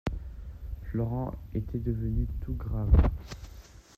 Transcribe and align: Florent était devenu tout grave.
Florent 0.89 1.35
était 1.53 1.77
devenu 1.77 2.25
tout 2.43 2.55
grave. 2.55 3.07